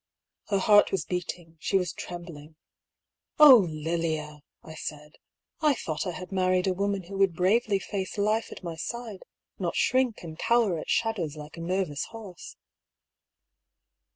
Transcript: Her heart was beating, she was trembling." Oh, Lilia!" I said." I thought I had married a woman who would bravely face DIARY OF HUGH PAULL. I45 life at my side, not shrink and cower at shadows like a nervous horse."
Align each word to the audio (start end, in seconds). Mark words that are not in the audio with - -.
Her 0.47 0.57
heart 0.57 0.91
was 0.91 1.05
beating, 1.05 1.57
she 1.59 1.77
was 1.77 1.93
trembling." 1.93 2.55
Oh, 3.39 3.67
Lilia!" 3.69 4.39
I 4.63 4.73
said." 4.73 5.17
I 5.69 5.75
thought 5.75 6.07
I 6.07 6.11
had 6.13 6.31
married 6.31 6.65
a 6.65 6.73
woman 6.73 7.03
who 7.03 7.19
would 7.19 7.35
bravely 7.35 7.77
face 7.77 8.13
DIARY 8.13 8.13
OF 8.13 8.13
HUGH 8.13 8.15
PAULL. 8.15 8.23
I45 8.23 8.25
life 8.45 8.51
at 8.53 8.63
my 8.63 8.75
side, 8.77 9.23
not 9.59 9.75
shrink 9.75 10.23
and 10.23 10.39
cower 10.39 10.79
at 10.79 10.89
shadows 10.89 11.35
like 11.35 11.55
a 11.55 11.61
nervous 11.61 12.05
horse." 12.05 12.55